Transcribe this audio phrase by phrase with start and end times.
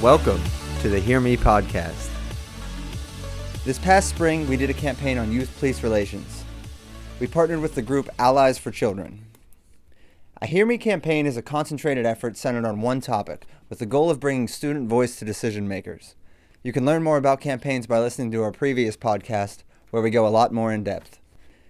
[0.00, 0.40] Welcome
[0.80, 2.08] to the Hear Me podcast.
[3.64, 6.44] This past spring, we did a campaign on youth police relations.
[7.18, 9.26] We partnered with the group Allies for Children.
[10.40, 14.08] A Hear Me campaign is a concentrated effort centered on one topic, with the goal
[14.08, 16.14] of bringing student voice to decision makers.
[16.62, 20.26] You can learn more about campaigns by listening to our previous podcast, where we go
[20.26, 21.20] a lot more in depth.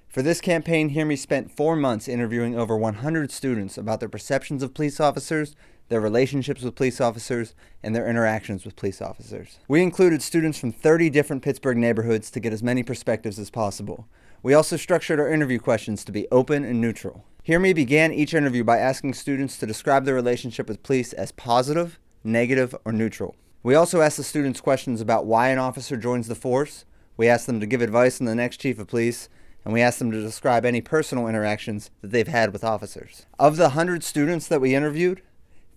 [0.09, 4.63] For this campaign, Hear Me spent four months interviewing over 100 students about their perceptions
[4.63, 5.55] of police officers,
[5.89, 9.59] their relationships with police officers, and their interactions with police officers.
[9.69, 14.09] We included students from 30 different Pittsburgh neighborhoods to get as many perspectives as possible.
[14.43, 17.25] We also structured our interview questions to be open and neutral.
[17.43, 21.31] Hear Me began each interview by asking students to describe their relationship with police as
[21.33, 23.37] positive, negative, or neutral.
[23.63, 26.85] We also asked the students questions about why an officer joins the force.
[27.17, 29.29] We asked them to give advice on the next chief of police,
[29.65, 33.27] and we asked them to describe any personal interactions that they've had with officers.
[33.39, 35.23] Of the 100 students that we interviewed,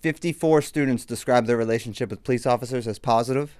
[0.01, 3.57] 54 students described their relationship with police officers as positive,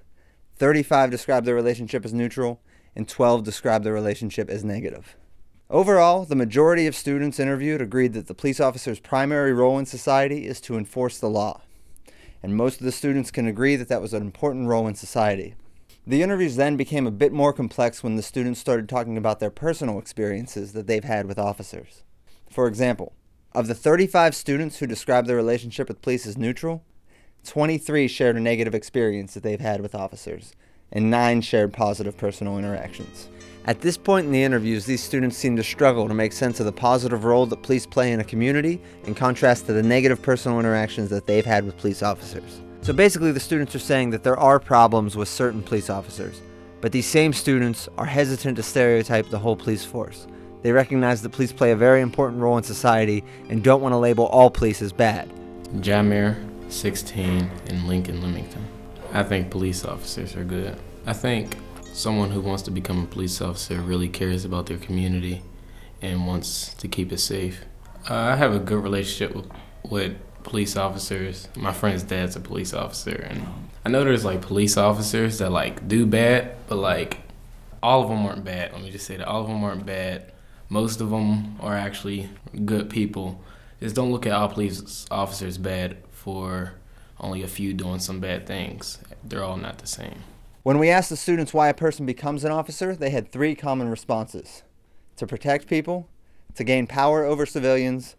[0.58, 2.61] 35 described their relationship as neutral,
[2.95, 5.15] and 12 described their relationship as negative.
[5.70, 10.48] Overall, the majority of students interviewed agreed that the police officer's primary role in society
[10.48, 11.61] is to enforce the law.
[12.42, 15.55] And most of the students can agree that that was an important role in society.
[16.09, 19.52] The interviews then became a bit more complex when the students started talking about their
[19.52, 22.02] personal experiences that they've had with officers.
[22.49, 23.14] For example,
[23.53, 26.83] of the 35 students who described their relationship with police as neutral,
[27.45, 30.55] 23 shared a negative experience that they've had with officers,
[30.92, 33.30] and 9 shared positive personal interactions.
[33.65, 36.65] At this point in the interviews, these students seem to struggle to make sense of
[36.65, 40.59] the positive role that police play in a community in contrast to the negative personal
[40.59, 42.61] interactions that they've had with police officers.
[42.82, 46.42] So basically, the students are saying that there are problems with certain police officers,
[46.82, 50.28] but these same students are hesitant to stereotype the whole police force.
[50.62, 53.98] They recognize that police play a very important role in society and don't want to
[53.98, 55.30] label all police as bad.
[55.78, 56.38] Jamir,
[56.70, 58.66] 16, in Lincoln, Lemington.
[59.14, 60.78] I think police officers are good.
[61.06, 61.58] I think
[61.94, 65.42] someone who wants to become a police officer really cares about their community
[66.02, 67.66] and wants to keep it safe.
[68.10, 69.48] Uh, I have a good relationship with,
[69.90, 70.17] with
[70.49, 71.48] police officers.
[71.55, 73.45] My friend's dad's a police officer, and
[73.86, 77.20] I know there's like police officers that like do bad, but like
[77.82, 78.73] all of them aren't bad.
[78.73, 80.32] Let me just say that all of them aren't bad.
[80.67, 82.30] Most of them are actually
[82.65, 83.42] good people.
[83.80, 86.73] Just don't look at all police officers bad for
[87.20, 88.99] only a few doing some bad things.
[89.23, 90.23] They're all not the same.
[90.64, 93.89] When we asked the students why a person becomes an officer, they had three common
[93.89, 94.64] responses
[95.16, 96.08] to protect people,
[96.55, 98.16] to gain power over civilians,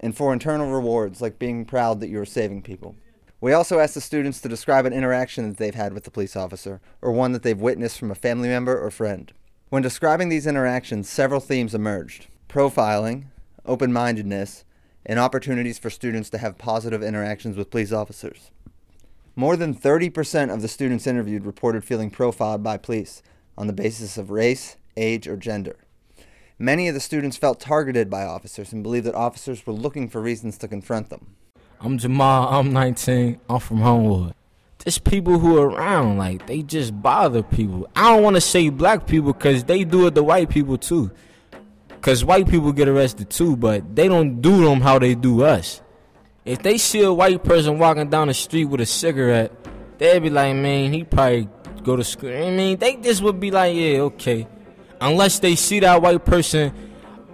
[0.00, 2.96] and for internal rewards like being proud that you are saving people.
[3.40, 6.34] We also asked the students to describe an interaction that they've had with the police
[6.34, 9.32] officer, or one that they've witnessed from a family member or friend.
[9.68, 13.24] When describing these interactions, several themes emerged profiling,
[13.66, 14.64] open mindedness,
[15.04, 18.50] and opportunities for students to have positive interactions with police officers.
[19.36, 23.22] More than 30% of the students interviewed reported feeling profiled by police
[23.58, 25.83] on the basis of race, age, or gender.
[26.58, 30.20] Many of the students felt targeted by officers and believed that officers were looking for
[30.20, 31.34] reasons to confront them.
[31.80, 34.34] I'm Jamal, I'm 19, I'm from Homewood.
[34.78, 37.88] There's people who are around, like, they just bother people.
[37.96, 41.10] I don't want to say black people because they do it to white people too.
[41.88, 45.82] Because white people get arrested too, but they don't do them how they do us.
[46.44, 49.50] If they see a white person walking down the street with a cigarette,
[49.98, 51.48] they'd be like, man, he probably
[51.82, 52.30] go to school.
[52.30, 54.46] I mean, they just would be like, yeah, okay.
[55.04, 56.72] Unless they see that white person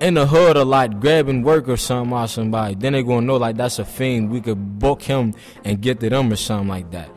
[0.01, 3.37] in the hood a lot grabbing work or something off somebody, then they gonna know
[3.37, 4.29] like that's a fiend.
[4.29, 5.35] We could book him
[5.65, 7.09] and get to them or something like that.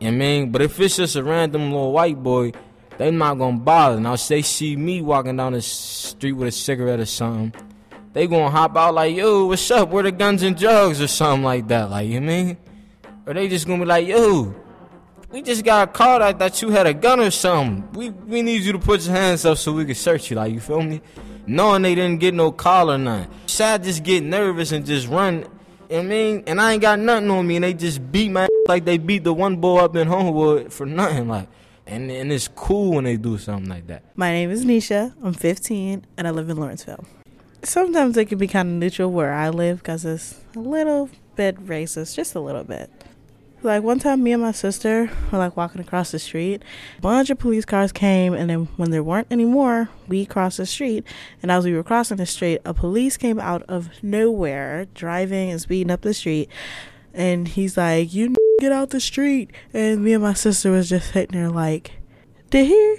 [0.00, 0.50] You know I mean?
[0.50, 2.50] But if it's just a random little white boy,
[2.98, 4.00] they not gonna bother.
[4.00, 7.54] Now, if they see me walking down the street with a cigarette or something,
[8.14, 9.90] they gonna hop out like, yo, what's up?
[9.90, 12.56] Where the guns and drugs or something like that, like you mean?
[13.26, 14.56] Or they just gonna be like, yo,
[15.34, 17.90] we just got a call that, you had a gun or something.
[17.92, 20.52] We we need you to put your hands up so we can search you, like
[20.52, 21.00] you feel me?
[21.44, 23.28] Knowing they didn't get no call or nothing.
[23.60, 25.44] I just get nervous and just run.
[25.90, 28.84] I mean, and I ain't got nothing on me, and they just beat my like
[28.84, 31.48] they beat the one boy up in Homewood for nothing, like.
[31.86, 34.04] And and it's cool when they do something like that.
[34.14, 35.14] My name is Nisha.
[35.22, 37.04] I'm 15 and I live in Lawrenceville.
[37.62, 41.56] Sometimes it can be kind of neutral where I live because it's a little bit
[41.66, 42.90] racist, just a little bit.
[43.64, 46.62] Like one time, me and my sister were like walking across the street.
[46.98, 50.58] A bunch of police cars came, and then when there weren't any more, we crossed
[50.58, 51.02] the street.
[51.42, 55.58] And as we were crossing the street, a police came out of nowhere, driving and
[55.58, 56.50] speeding up the street.
[57.14, 61.14] And he's like, "You get out the street!" And me and my sister was just
[61.14, 61.92] sitting there like,
[62.50, 62.96] "Did he?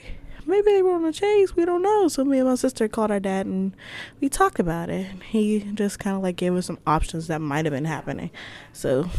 [0.47, 1.55] Maybe they were on a chase.
[1.55, 3.75] We don't know." So me and my sister called our dad, and
[4.19, 5.05] we talked about it.
[5.29, 8.31] He just kind of like gave us some options that might have been happening.
[8.73, 9.11] So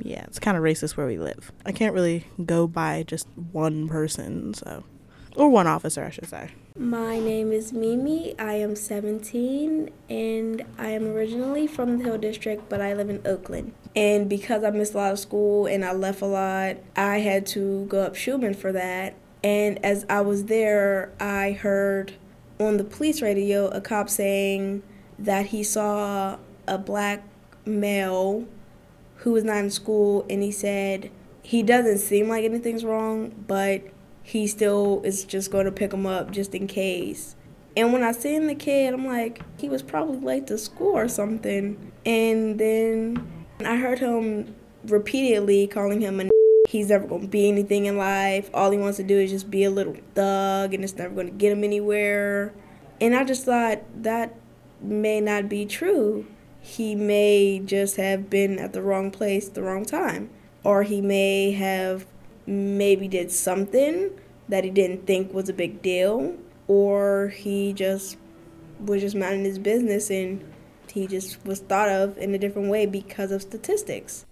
[0.00, 1.52] yeah, it's kind of racist where we live.
[1.64, 4.84] I can't really go by just one person, so
[5.36, 6.50] or one officer, I should say.
[6.76, 8.38] My name is Mimi.
[8.38, 13.20] I am 17 and I am originally from the Hill District, but I live in
[13.26, 13.72] Oakland.
[13.96, 17.46] And because I missed a lot of school and I left a lot, I had
[17.48, 19.14] to go up Shuman for that.
[19.42, 22.14] And as I was there, I heard
[22.60, 24.82] on the police radio a cop saying
[25.18, 27.22] that he saw a black
[27.64, 28.46] male
[29.18, 31.10] who was not in school and he said
[31.42, 33.82] he doesn't seem like anything's wrong, but
[34.22, 37.34] he still is just going to pick him up just in case.
[37.76, 41.08] And when I seen the kid, I'm like, he was probably late to school or
[41.08, 41.92] something.
[42.04, 44.54] And then I heard him
[44.84, 46.28] repeatedly calling him a
[46.68, 48.50] he's never going to be anything in life.
[48.52, 51.28] All he wants to do is just be a little thug and it's never going
[51.28, 52.52] to get him anywhere.
[53.00, 54.34] And I just thought that
[54.80, 56.26] may not be true
[56.60, 60.30] he may just have been at the wrong place the wrong time
[60.64, 62.06] or he may have
[62.46, 64.10] maybe did something
[64.48, 68.16] that he didn't think was a big deal or he just
[68.80, 70.44] was just minding his business and
[70.90, 74.24] he just was thought of in a different way because of statistics.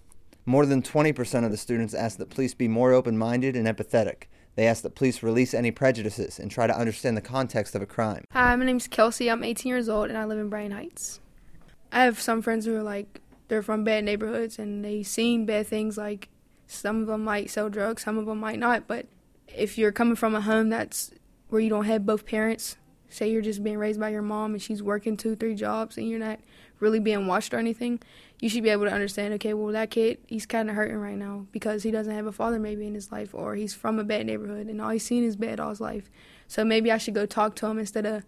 [0.45, 4.23] More than 20% of the students asked that police be more open minded and empathetic.
[4.55, 7.85] They asked that police release any prejudices and try to understand the context of a
[7.85, 8.23] crime.
[8.31, 9.29] Hi, my name is Kelsey.
[9.29, 11.19] I'm 18 years old and I live in Brighton Heights.
[11.91, 15.67] I have some friends who are like they're from bad neighborhoods and they've seen bad
[15.67, 15.97] things.
[15.97, 16.29] Like
[16.65, 18.87] some of them might sell drugs, some of them might not.
[18.87, 19.07] But
[19.47, 21.11] if you're coming from a home that's
[21.49, 22.75] where you don't have both parents,
[23.09, 26.09] say you're just being raised by your mom and she's working two, three jobs and
[26.09, 26.39] you're not
[26.79, 27.99] really being watched or anything,
[28.39, 29.33] you should be able to understand.
[29.35, 32.31] Okay, well that kid he's kind of hurting right now because he doesn't have a
[32.31, 35.23] father maybe in his life or he's from a bad neighborhood and all he's seen
[35.23, 36.09] is bad all his life.
[36.47, 38.23] So maybe I should go talk to him instead of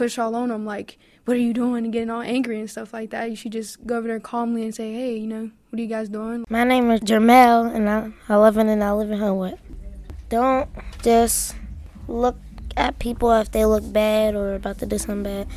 [0.00, 2.94] push all on them, like what are you doing and getting all angry and stuff
[2.94, 3.28] like that.
[3.28, 5.88] You should just go over there calmly and say, hey, you know, what are you
[5.88, 6.46] guys doing?
[6.48, 9.58] My name is Jermel, and I, I live in and I live in Homewood.
[10.30, 10.70] Don't
[11.02, 11.54] just
[12.08, 12.38] look
[12.78, 15.48] at people if they look bad or about to do something bad.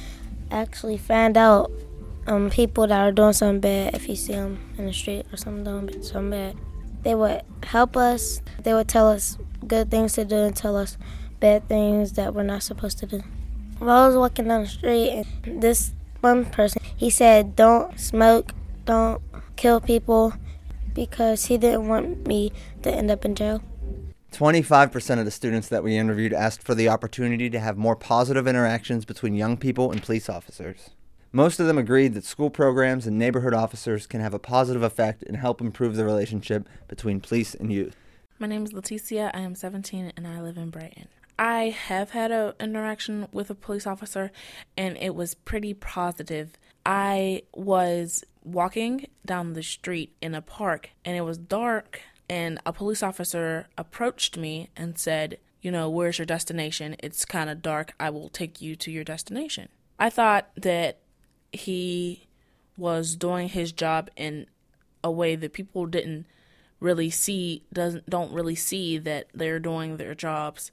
[0.51, 1.71] Actually, find out
[2.27, 5.37] um, people that are doing something bad if you see them in the street or
[5.37, 6.57] something doing something bad.
[7.03, 8.41] They would help us.
[8.61, 10.97] They would tell us good things to do and tell us
[11.39, 13.23] bad things that we're not supposed to do.
[13.83, 15.91] While I was walking down the street, and this
[16.21, 18.53] one person, he said, don't smoke,
[18.85, 19.21] don't
[19.57, 20.33] kill people,
[20.93, 22.53] because he didn't want me
[22.83, 23.61] to end up in jail.
[24.31, 28.47] 25% of the students that we interviewed asked for the opportunity to have more positive
[28.47, 30.91] interactions between young people and police officers.
[31.33, 35.23] Most of them agreed that school programs and neighborhood officers can have a positive effect
[35.23, 37.97] and help improve the relationship between police and youth.
[38.39, 39.29] My name is Leticia.
[39.33, 41.09] I am 17 and I live in Brighton.
[41.37, 44.31] I have had an interaction with a police officer
[44.77, 46.53] and it was pretty positive.
[46.85, 52.73] I was walking down the street in a park and it was dark and a
[52.73, 56.95] police officer approached me and said, "You know, where's your destination?
[56.99, 57.93] It's kind of dark.
[57.99, 60.99] I will take you to your destination." I thought that
[61.51, 62.27] he
[62.77, 64.47] was doing his job in
[65.03, 66.25] a way that people didn't
[66.79, 70.71] really see doesn't don't really see that they're doing their jobs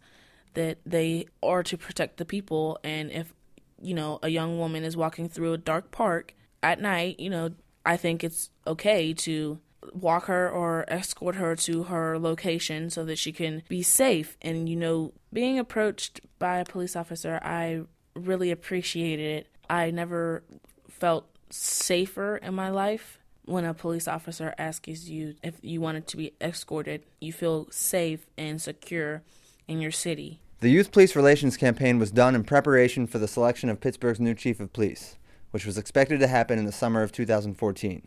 [0.54, 2.78] that they are to protect the people.
[2.83, 3.33] And if,
[3.80, 7.50] you know, a young woman is walking through a dark park at night, you know,
[7.85, 9.61] I think it's okay to
[9.95, 14.37] walk her or escort her to her location so that she can be safe.
[14.42, 17.83] And, you know, being approached by a police officer, I
[18.14, 19.47] really appreciated it.
[19.69, 20.42] I never
[20.88, 26.16] felt safer in my life when a police officer asks you if you wanted to
[26.16, 27.04] be escorted.
[27.21, 29.23] You feel safe and secure
[29.70, 30.40] in your city.
[30.60, 34.34] The Youth Police Relations campaign was done in preparation for the selection of Pittsburgh's new
[34.34, 35.16] chief of police.
[35.50, 38.06] which was expected to happen in the summer of 2014.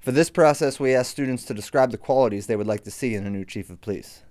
[0.00, 3.14] For this process, we asked students to describe the qualities they would like to see
[3.14, 4.22] in a new chief of police.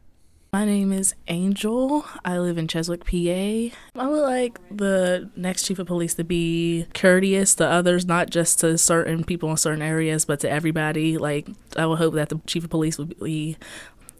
[0.54, 2.06] My name is Angel.
[2.24, 3.76] I live in Cheswick, PA.
[4.00, 8.60] I would like the next chief of police to be courteous to others, not just
[8.60, 11.18] to certain people in certain areas, but to everybody.
[11.18, 13.58] Like, I would hope that the chief of police would be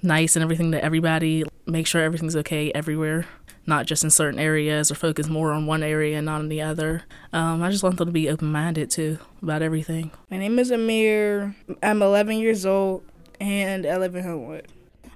[0.04, 3.26] nice and everything to everybody, make sure everything's okay everywhere,
[3.66, 6.62] not just in certain areas or focus more on one area and not on the
[6.62, 7.04] other.
[7.32, 10.12] Um, I just want them to be open minded too about everything.
[10.30, 11.56] My name is Amir.
[11.82, 13.04] I'm 11 years old
[13.40, 14.68] and I live in Homewood.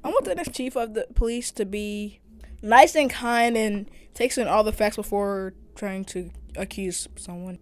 [0.04, 2.20] I want the next chief of the police to be
[2.62, 7.60] nice and kind and takes in all the facts before trying to accuse someone.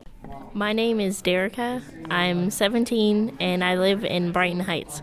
[0.53, 1.81] My name is Derica.
[2.09, 5.01] I'm 17 and I live in Brighton Heights.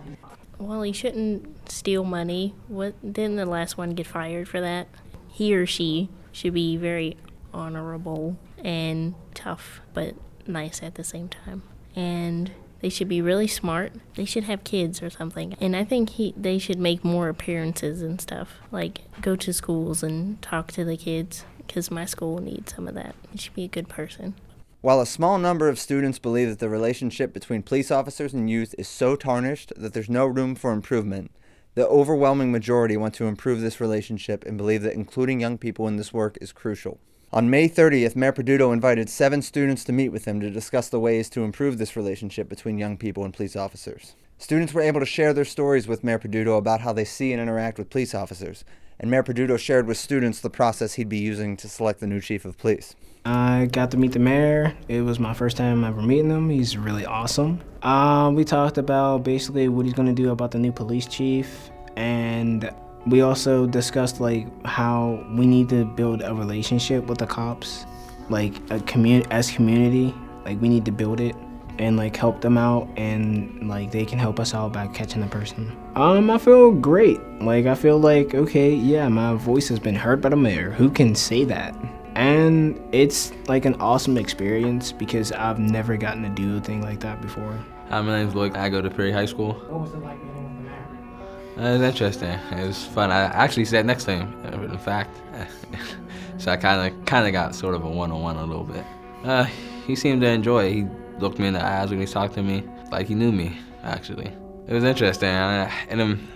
[0.58, 2.54] Well, he shouldn't steal money.
[2.68, 4.88] What didn't the last one get fired for that?
[5.28, 7.16] He or she should be very
[7.52, 10.14] honorable and tough, but
[10.46, 11.62] nice at the same time.
[11.94, 13.92] And they should be really smart.
[14.16, 15.54] They should have kids or something.
[15.60, 18.54] And I think he they should make more appearances and stuff.
[18.70, 22.94] Like go to schools and talk to the kids because my school needs some of
[22.94, 23.14] that.
[23.30, 24.34] He should be a good person.
[24.80, 28.74] While a small number of students believe that the relationship between police officers and youth
[28.76, 31.30] is so tarnished that there's no room for improvement,
[31.74, 35.96] the overwhelming majority want to improve this relationship and believe that including young people in
[35.96, 36.98] this work is crucial.
[37.32, 41.00] On May 30th, Mayor Peduto invited seven students to meet with him to discuss the
[41.00, 44.16] ways to improve this relationship between young people and police officers.
[44.42, 47.40] Students were able to share their stories with Mayor Peduto about how they see and
[47.40, 48.64] interact with police officers,
[48.98, 52.20] and Mayor Peduto shared with students the process he'd be using to select the new
[52.20, 52.96] chief of police.
[53.24, 54.76] I got to meet the mayor.
[54.88, 56.50] It was my first time ever meeting him.
[56.50, 57.60] He's really awesome.
[57.82, 61.70] Um, we talked about basically what he's going to do about the new police chief,
[61.94, 62.68] and
[63.06, 67.86] we also discussed like how we need to build a relationship with the cops,
[68.28, 70.12] like a community as community.
[70.44, 71.36] Like we need to build it
[71.78, 75.26] and like help them out, and like they can help us out by catching the
[75.26, 75.76] person.
[75.96, 77.20] Um, I feel great.
[77.40, 80.70] Like I feel like okay, yeah, my voice has been heard by the mayor.
[80.70, 81.74] Who can say that?
[82.14, 87.00] And it's like an awesome experience because I've never gotten to do a thing like
[87.00, 87.58] that before.
[87.88, 88.56] Hi, my name's Luke.
[88.56, 89.52] I go to Perry High School.
[89.52, 91.68] What was it like meeting with the mayor?
[91.68, 92.38] Uh, it was interesting.
[92.58, 93.10] It was fun.
[93.10, 95.16] I actually sat next to him, uh, in fact.
[96.38, 98.84] so I kind of kind of got sort of a one-on-one a little bit.
[99.24, 99.44] Uh,
[99.86, 100.72] he seemed to enjoy it.
[100.72, 100.86] He
[101.18, 104.32] looked me in the eyes when he talked to me, like he knew me, actually.
[104.66, 105.28] It was interesting.
[105.28, 106.28] I, and um,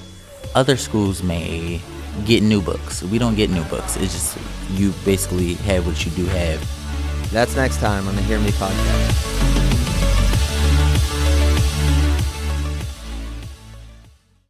[0.55, 1.81] other schools may
[2.25, 3.03] get new books.
[3.03, 3.97] We don't get new books.
[3.97, 4.37] It's just
[4.71, 7.31] you basically have what you do have.
[7.31, 9.32] That's next time on the Hear Me podcast.